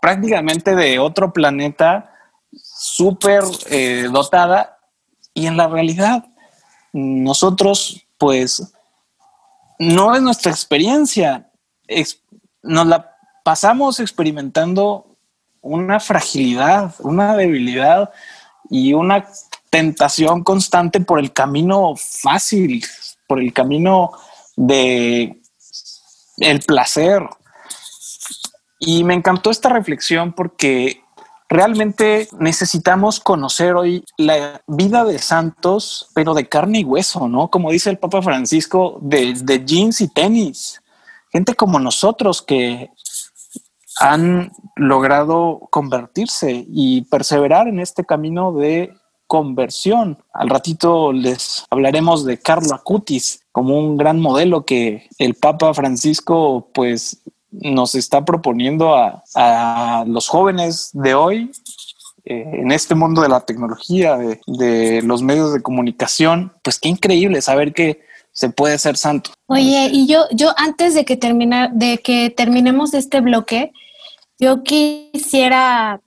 [0.02, 2.12] prácticamente de otro planeta,
[2.52, 4.78] súper eh, dotada,
[5.34, 6.24] y en la realidad
[6.92, 8.72] nosotros, pues,
[9.78, 11.50] no es nuestra experiencia,
[12.62, 15.16] nos la pasamos experimentando
[15.60, 18.10] una fragilidad, una debilidad
[18.70, 19.26] y una
[19.70, 22.84] tentación constante por el camino fácil,
[23.26, 24.12] por el camino
[24.56, 25.40] de
[26.38, 27.22] el placer.
[28.78, 31.02] Y me encantó esta reflexión porque
[31.48, 37.48] realmente necesitamos conocer hoy la vida de santos, pero de carne y hueso, ¿no?
[37.48, 40.82] Como dice el Papa Francisco, de, jeans y tenis.
[41.30, 42.90] Gente como nosotros que
[44.00, 48.94] han logrado convertirse y perseverar en este camino de
[49.26, 50.18] conversión.
[50.32, 56.68] Al ratito les hablaremos de Carlo Acutis como un gran modelo que el Papa Francisco
[56.72, 57.22] pues
[57.60, 61.50] nos está proponiendo a, los jóvenes de hoy
[62.24, 66.52] eh, en este mundo de la tecnología, de, de, los medios de comunicación.
[66.62, 68.00] Pues qué increíble saber que
[68.32, 69.30] se puede ser santo.
[69.46, 73.72] Oye, y yo, yo antes de que termina, de que terminemos este bloque,
[74.38, 76.02] yo quisiera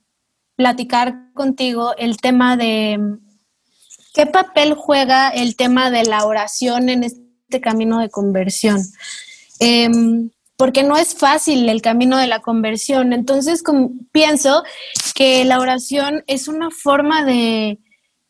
[0.56, 3.00] platicar contigo el tema de
[4.14, 8.80] qué papel juega el tema de la oración en este camino de conversión.
[9.60, 13.14] Em, porque no es fácil el camino de la conversión.
[13.14, 13.64] Entonces,
[14.12, 14.64] pienso
[15.16, 17.80] que la oración es una forma de,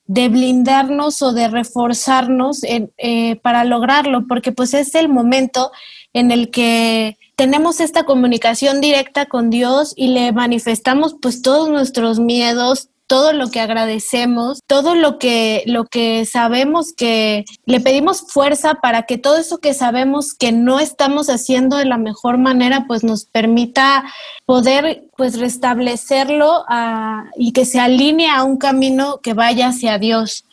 [0.06, 5.72] blindarnos o de reforzarnos eh, para lograrlo, porque pues es el momento
[6.14, 12.20] en el que tenemos esta comunicación directa con Dios y le manifestamos pues todos nuestros
[12.20, 18.76] miedos, todo lo que agradecemos, todo lo que, lo que sabemos que le pedimos fuerza
[18.76, 23.04] para que todo eso que sabemos que no estamos haciendo de la mejor manera, pues
[23.04, 24.06] nos permita
[24.46, 30.46] poder pues restablecerlo ah, y que se alinee a un camino que vaya hacia Dios.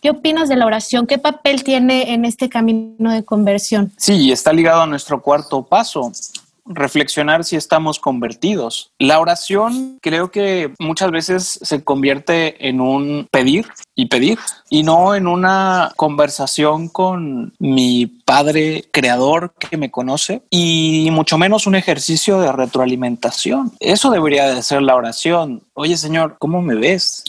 [0.00, 1.08] ¿Qué opinas de la oración?
[1.08, 3.90] ¿Qué papel tiene en este camino de conversión?
[3.96, 6.12] Sí, está ligado a nuestro cuarto paso,
[6.66, 8.90] reflexionar si estamos convertidos.
[8.98, 15.14] La oración creo que muchas veces se convierte en un pedir y pedir y no
[15.14, 22.40] en una conversación con mi padre creador que me conoce y mucho menos un ejercicio
[22.40, 23.72] de retroalimentación.
[23.80, 25.62] Eso debería de ser la oración.
[25.74, 27.24] Oye Señor, ¿cómo me ves?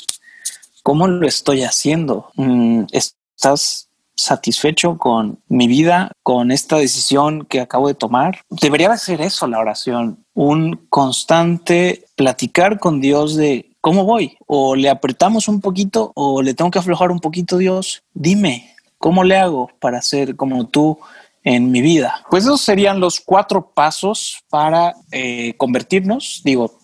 [0.83, 2.31] ¿Cómo lo estoy haciendo?
[2.35, 3.86] Mm, ¿Estás
[4.17, 8.41] satisfecho con mi vida, con esta decisión que acabo de tomar.
[8.49, 14.75] Debería de ser eso la oración, un constante platicar con Dios de cómo voy, o
[14.75, 19.37] le apretamos un poquito o le tengo que aflojar un poquito, Dios, dime, ¿cómo le
[19.37, 20.99] hago para ser como tú?
[21.43, 22.25] en mi vida.
[22.29, 26.41] Pues esos serían los cuatro pasos para eh, convertirnos.
[26.43, 26.77] Digo,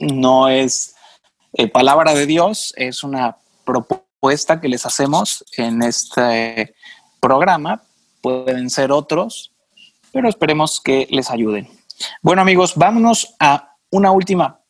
[0.00, 0.96] no es
[1.52, 4.09] eh, palabra de Dios, es una propuesta
[4.60, 6.74] que les hacemos en este
[7.20, 7.82] programa.
[8.20, 9.52] Pueden ser otros,
[10.12, 11.68] pero esperemos que les ayuden.
[12.22, 14.60] Bueno amigos, vámonos a una última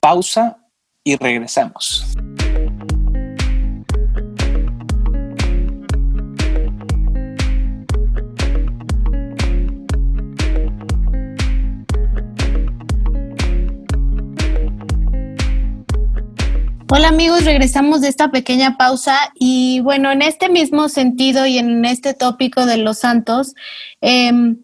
[0.00, 0.58] pausa
[1.04, 2.04] y regresamos.
[16.90, 21.84] Hola amigos, regresamos de esta pequeña pausa y bueno, en este mismo sentido y en
[21.84, 23.54] este tópico de los santos,
[24.00, 24.62] em,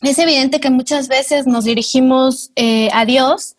[0.00, 3.56] es evidente que muchas veces nos dirigimos eh, a Dios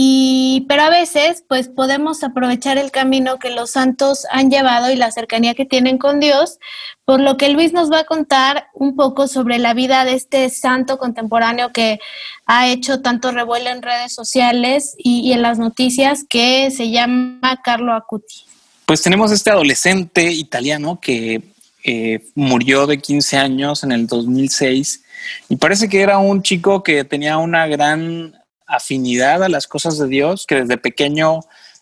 [0.00, 4.94] y, pero a veces, pues podemos aprovechar el camino que los santos han llevado y
[4.94, 6.60] la cercanía que tienen con Dios,
[7.04, 10.50] por lo que Luis nos va a contar un poco sobre la vida de este
[10.50, 11.98] santo contemporáneo que
[12.46, 17.92] ha hecho tanto revuelo en redes sociales y, en las noticias, que se llama Carlo
[17.92, 18.44] Acuti.
[18.86, 21.42] Pues tenemos este adolescente italiano que
[21.82, 25.02] eh, murió de 15 años en el 2006
[25.48, 28.37] y parece que era un chico que tenía una gran
[28.68, 31.40] afinidad a las cosas de Dios, que desde pequeño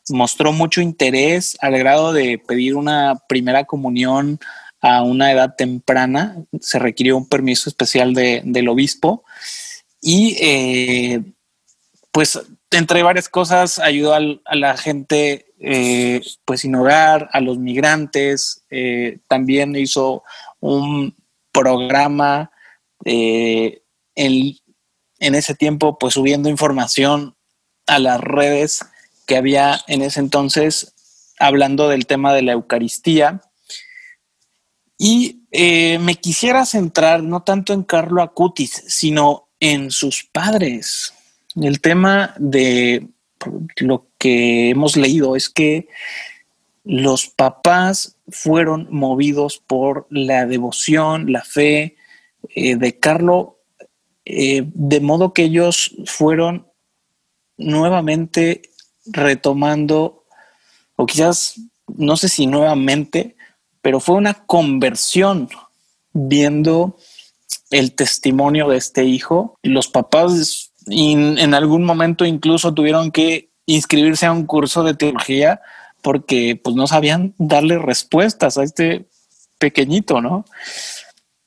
[0.09, 4.39] mostró mucho interés al grado de pedir una primera comunión
[4.81, 6.37] a una edad temprana.
[6.61, 9.25] Se requirió un permiso especial del obispo
[10.01, 11.23] y eh,
[12.13, 12.39] pues
[12.71, 19.19] entre varias cosas ayudó a la gente eh, pues sin hogar, a los migrantes, eh,
[19.29, 20.23] también hizo
[20.61, 21.17] un
[21.53, 22.51] programa
[23.05, 24.57] en
[25.19, 27.37] en ese tiempo, pues subiendo información
[27.87, 28.85] a las redes
[29.27, 30.95] que había en ese entonces,
[31.39, 33.43] hablando del tema de la Eucaristía.
[34.99, 41.13] Y eh, me quisiera centrar no tanto en Carlo Acutis, sino en sus padres.
[41.55, 43.09] El tema de
[43.77, 45.89] lo que hemos leído es que
[46.85, 51.97] los papás fueron movidos por la devoción, la fe
[52.55, 53.56] eh, de Carlo
[54.29, 56.67] eh, de modo que ellos fueron
[57.57, 58.63] nuevamente
[59.07, 60.25] retomando,
[60.97, 63.37] o quizás, no sé si nuevamente,
[63.81, 65.49] pero fue una conversión
[66.13, 66.97] viendo
[67.71, 69.57] el testimonio de este hijo.
[69.63, 75.61] Los papás en algún momento incluso tuvieron que inscribirse a un curso de teología
[76.03, 79.07] porque pues no sabían darle respuestas a este
[79.59, 80.45] pequeñito, ¿no?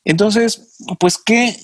[0.06, 1.56] Entonces, pues qué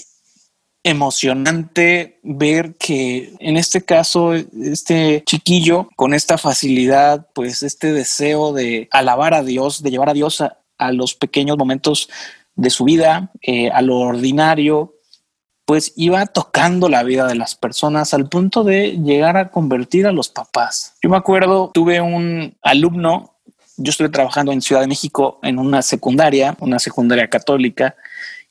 [0.86, 8.88] emocionante ver que en este caso este chiquillo con esta facilidad, pues este deseo de
[8.92, 12.08] alabar a Dios, de llevar a Dios a, los pequeños momentos
[12.56, 14.94] de su vida, eh, a lo ordinario,
[15.66, 20.12] pues iba tocando la vida de las personas al punto de llegar a convertir a
[20.12, 20.98] los papás.
[21.02, 23.34] Yo me acuerdo, tuve un alumno,
[23.78, 27.96] yo estuve trabajando en Ciudad de México en una secundaria, una secundaria católica,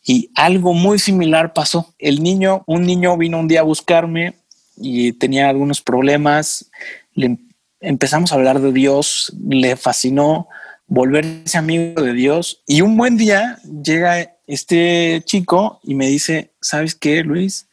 [0.04, 1.94] y algo muy similar pasó.
[1.98, 4.34] El niño, un niño vino un día a buscarme
[4.76, 6.70] y tenía algunos problemas.
[7.14, 7.38] Le
[7.80, 10.48] empezamos a hablar de Dios, le fascinó
[10.86, 12.62] volverse amigo de Dios.
[12.66, 17.66] Y un buen día llega este chico y me dice, ¿sabes qué, Luis?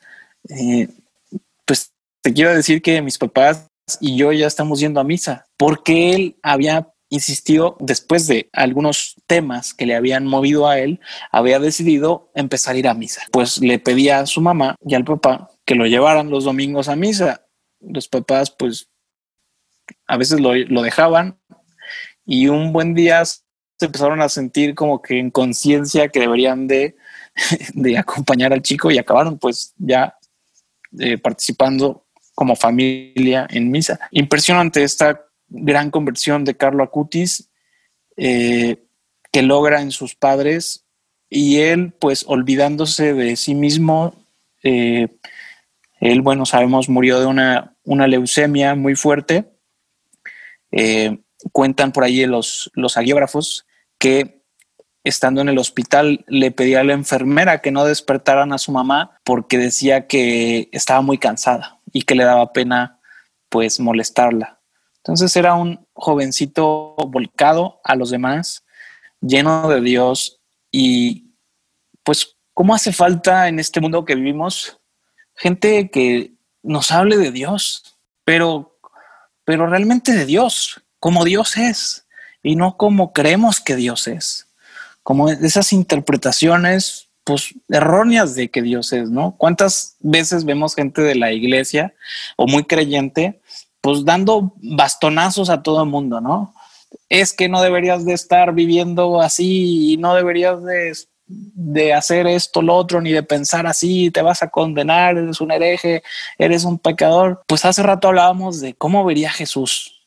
[0.50, 0.88] Eh,
[1.66, 3.68] pues te quiero decir que mis papás
[4.00, 9.74] y yo ya estamos yendo a misa, porque él había insistió, después de algunos temas
[9.74, 13.22] que le habían movido a él, había decidido empezar a ir a misa.
[13.32, 16.96] Pues le pedía a su mamá y al papá que lo llevaran los domingos a
[16.96, 17.46] misa.
[17.82, 18.90] Los papás, pues
[20.08, 21.38] a veces lo, lo dejaban
[22.26, 23.42] y un buen día se
[23.82, 26.96] empezaron a sentir como que en conciencia que deberían de,
[27.74, 30.16] de, acompañar al chico y acabaron pues ya
[30.98, 34.00] eh, participando como familia en misa.
[34.12, 37.50] Impresionante esta gran conversión de Carlo Acutis
[38.18, 38.84] eh,
[39.32, 40.86] que logra en sus padres
[41.30, 44.16] y él pues olvidándose de sí mismo,
[44.64, 45.08] eh,
[46.00, 49.46] él bueno sabemos murió de una, una leucemia muy fuerte
[51.52, 53.66] cuentan por ahí los, los agiógrafos
[53.98, 54.42] que
[55.04, 59.20] estando en el hospital le pedía a la enfermera que no despertaran a su mamá
[59.24, 63.00] porque decía que estaba muy cansada y que le daba pena
[63.50, 64.61] pues molestarla.
[65.04, 68.64] Entonces era un jovencito volcado a los demás,
[69.20, 70.40] lleno de Dios
[70.72, 71.32] y
[72.04, 74.80] pues cómo hace falta en este mundo que vivimos
[75.36, 78.72] gente que nos hable de Dios, pero
[79.44, 82.06] pero realmente de Dios, como Dios es
[82.44, 84.48] y no como creemos que Dios es,
[85.04, 89.36] como esas interpretaciones pues erróneas de que Dios es, ¿no?
[89.38, 91.94] ¿Cuántas veces vemos gente de la iglesia
[92.36, 93.41] o muy creyente
[93.82, 96.54] pues dando bastonazos a todo el mundo, ¿no?
[97.10, 100.94] Es que no deberías de estar viviendo así y no deberías de,
[101.26, 105.52] de hacer esto, lo otro, ni de pensar así, te vas a condenar, eres un
[105.52, 106.04] hereje,
[106.38, 107.42] eres un pecador.
[107.48, 110.02] Pues hace rato hablábamos de cómo vería Jesús,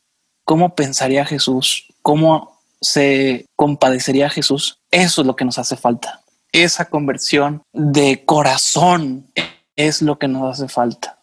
[0.45, 1.87] ¿Cómo pensaría Jesús?
[2.03, 4.79] ¿Cómo se compadecería Jesús?
[4.91, 6.21] Eso es lo que nos hace falta.
[6.53, 9.33] Esa conversión de corazón
[9.75, 11.14] es lo que nos hace falta.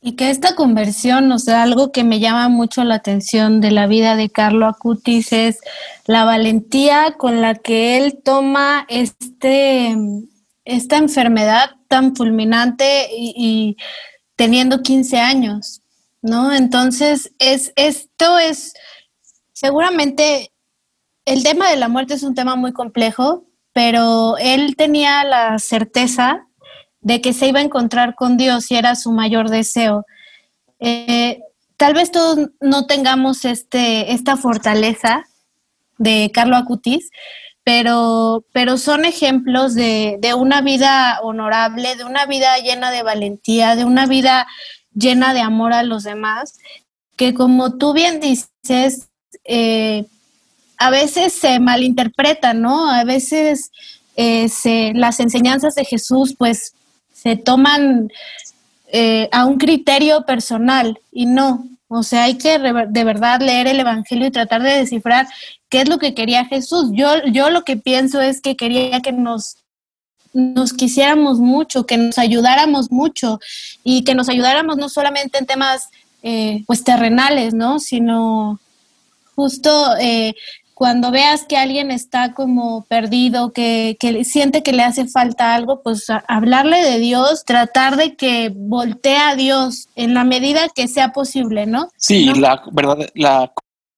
[0.00, 3.86] Y que esta conversión, o sea, algo que me llama mucho la atención de la
[3.86, 5.58] vida de Carlo Acutis es
[6.06, 9.96] la valentía con la que él toma este,
[10.64, 13.76] esta enfermedad tan fulminante y, y
[14.36, 15.82] teniendo 15 años.
[16.22, 16.52] ¿no?
[16.52, 18.74] Entonces, es, esto es,
[19.52, 20.52] seguramente,
[21.24, 26.47] el tema de la muerte es un tema muy complejo, pero él tenía la certeza
[27.00, 30.04] de que se iba a encontrar con Dios y era su mayor deseo.
[30.80, 31.40] Eh,
[31.76, 35.24] tal vez todos no tengamos este, esta fortaleza
[35.98, 37.10] de Carlo Acutis,
[37.64, 43.76] pero, pero son ejemplos de, de, una vida honorable, de una vida llena de valentía,
[43.76, 44.46] de una vida
[44.94, 46.58] llena de amor a los demás,
[47.16, 49.08] que como tú bien dices,
[49.44, 50.06] eh,
[50.78, 52.90] a veces se malinterpreta, ¿no?
[52.90, 53.70] A veces
[54.16, 54.48] eh,
[54.94, 56.74] las enseñanzas de Jesús pues
[57.20, 58.10] se toman
[58.92, 61.66] eh, a un criterio personal y no.
[61.88, 65.26] O sea, hay que de verdad leer el Evangelio y tratar de descifrar
[65.68, 66.90] qué es lo que quería Jesús.
[66.92, 69.56] Yo, yo lo que pienso es que quería que nos
[70.34, 73.40] nos quisiéramos mucho, que nos ayudáramos mucho
[73.82, 75.88] y que nos ayudáramos no solamente en temas
[76.22, 77.80] eh, pues terrenales, ¿no?
[77.80, 78.60] Sino
[79.34, 80.34] justo eh,
[80.78, 85.82] cuando veas que alguien está como perdido, que, que, siente que le hace falta algo,
[85.82, 91.12] pues hablarle de Dios, tratar de que voltee a Dios en la medida que sea
[91.12, 91.90] posible, ¿no?
[91.96, 93.52] Sí, la verdad, la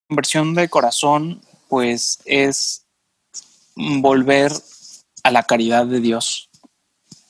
[0.07, 2.83] conversión de corazón, pues es
[3.75, 4.51] volver
[5.21, 6.49] a la caridad de Dios,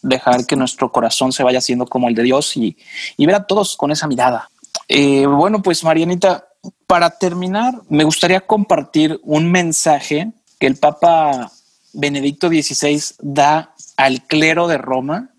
[0.02, 2.78] dejar que nuestro corazón se vaya haciendo como el de Dios y,
[3.18, 4.50] ver a todos con esa mirada.
[4.88, 6.51] Eh, bueno, pues Marianita,
[6.92, 11.50] para terminar, me gustaría compartir un mensaje que el Papa
[11.94, 15.30] Benedicto XVI da al clero de Roma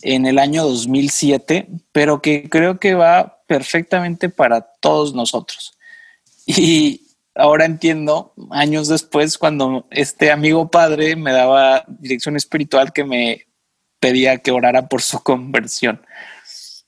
[0.00, 5.78] en el año 2007, pero que creo que va perfectamente para todos nosotros.
[6.46, 7.02] Y
[7.36, 13.46] ahora entiendo, años después, cuando este amigo padre me daba dirección espiritual que me
[14.00, 16.04] pedía que orara por su conversión.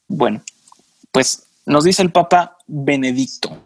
[0.09, 0.42] Bueno,
[1.12, 3.57] pues nos dice el Papa Benedicto,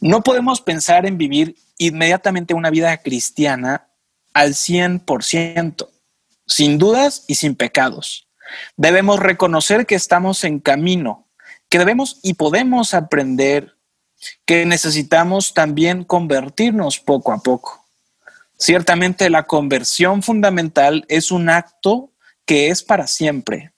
[0.00, 3.88] no podemos pensar en vivir inmediatamente una vida cristiana
[4.32, 5.88] al 100%,
[6.46, 8.28] sin dudas y sin pecados.
[8.76, 11.26] Debemos reconocer que estamos en camino,
[11.68, 13.74] que debemos y podemos aprender
[14.46, 17.84] que necesitamos también convertirnos poco a poco.
[18.56, 22.12] Ciertamente la conversión fundamental es un acto
[22.44, 23.72] que es para siempre,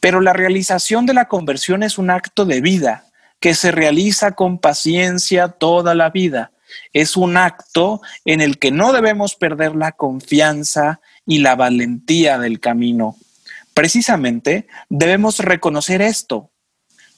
[0.00, 3.06] pero la realización de la conversión es un acto de vida
[3.40, 6.52] que se realiza con paciencia toda la vida.
[6.92, 12.60] Es un acto en el que no debemos perder la confianza y la valentía del
[12.60, 13.16] camino.
[13.74, 16.50] Precisamente debemos reconocer esto,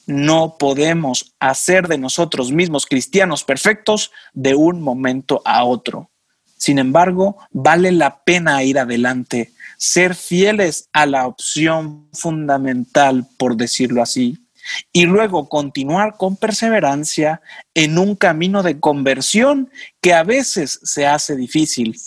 [0.07, 6.09] no podemos hacer de nosotros mismos cristianos perfectos de un momento a otro.
[6.57, 14.01] Sin embargo, vale la pena ir adelante, ser fieles a la opción fundamental, por decirlo
[14.01, 14.46] así,
[14.91, 17.41] y luego continuar con perseverancia
[17.73, 19.69] en un camino de conversión
[20.01, 21.99] que a veces se hace difícil.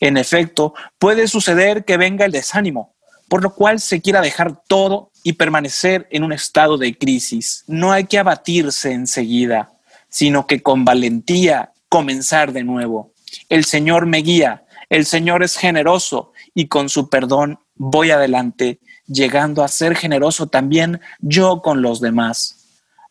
[0.00, 2.94] En efecto, puede suceder que venga el desánimo,
[3.28, 7.64] por lo cual se quiera dejar todo y permanecer en un estado de crisis.
[7.66, 9.72] No hay que abatirse enseguida,
[10.08, 13.12] sino que con valentía comenzar de nuevo.
[13.48, 19.62] El Señor me guía, el Señor es generoso y con su perdón voy adelante, llegando
[19.62, 22.56] a ser generoso también yo con los demás.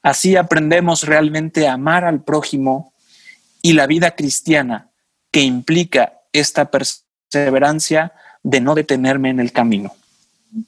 [0.01, 2.93] Así aprendemos realmente a amar al prójimo
[3.61, 4.89] y la vida cristiana
[5.31, 9.91] que implica esta perseverancia de no detenerme en el camino.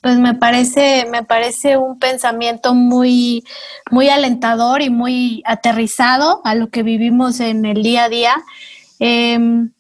[0.01, 3.43] Pues me parece, me parece un pensamiento muy,
[3.91, 8.35] muy alentador y muy aterrizado a lo que vivimos en el día a día.
[8.99, 9.71] Em,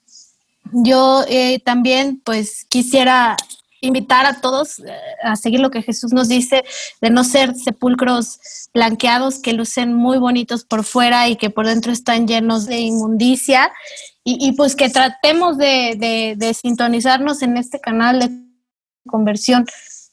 [0.71, 3.35] yo eh, también, pues, quisiera
[3.81, 6.63] invitar a todos eh, a seguir lo que Jesús nos dice,
[7.01, 8.39] de no ser sepulcros
[8.73, 13.71] blanqueados que lucen muy bonitos por fuera y que por dentro están llenos de inmundicia.
[14.29, 18.29] Y, pues que tratemos de, de sintonizarnos en este canal de
[19.07, 19.65] conversión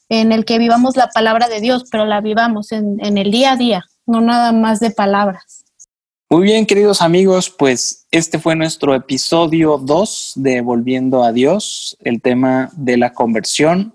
[0.08, 3.56] en el que vivamos la palabra de Dios, pero la vivamos en, el día a
[3.56, 5.63] día, no nada más de palabras.
[6.34, 12.20] Muy bien, queridos amigos, pues este fue nuestro episodio 2 de Volviendo a Dios, el
[12.20, 13.94] tema de la conversión.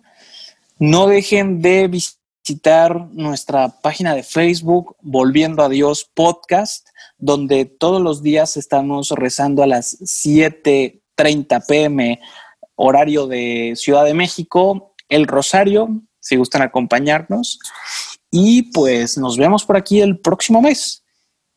[0.77, 6.87] No dejen de visitar nuestra página de Facebook, Volviendo a Dios Podcast,
[7.17, 12.21] donde todos los días estamos rezando a las 7.30 pm,
[12.75, 15.89] horario de Ciudad de México, el Rosario,
[16.21, 17.59] si gustan acompañarnos.
[18.31, 21.03] Y pues nos vemos por aquí el próximo mes.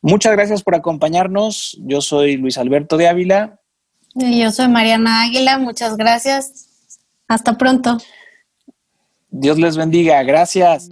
[0.03, 1.79] Muchas gracias por acompañarnos.
[1.79, 3.61] Yo soy Luis Alberto de Ávila.
[4.13, 5.57] Y yo soy Mariana Águila.
[5.57, 6.99] Muchas gracias.
[7.29, 7.97] Hasta pronto.
[9.29, 10.21] Dios les bendiga.
[10.23, 10.89] Gracias.